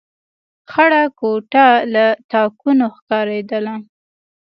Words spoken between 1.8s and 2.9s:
له تاکونو